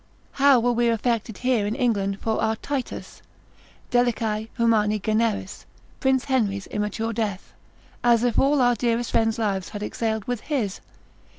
[0.31, 3.21] How were we affected here in England for our Titus,
[3.91, 5.67] deliciae, humani generis,
[5.99, 7.53] Prince Henry's immature death,
[8.03, 10.81] as if all our dearest friends' lives had exhaled with his?